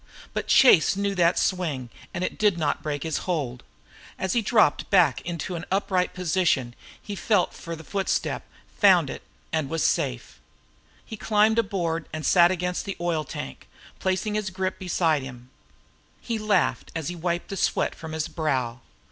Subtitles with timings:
[0.33, 3.63] But Chase knew that swing, and it did not break his hold.
[4.17, 8.43] As he dropped back to an upright position he felt for the foot step,
[8.79, 9.21] found it,
[9.53, 10.39] and was safe.
[11.05, 13.67] He climbed aboard and sat against the oil tank,
[13.99, 15.51] placing his grip beside him.
[16.19, 18.79] He laughed as he wiped the sweat from his brow.